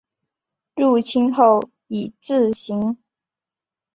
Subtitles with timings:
[0.75, 2.97] 入清后以字行。